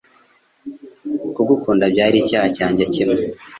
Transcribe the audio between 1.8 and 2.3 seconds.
byari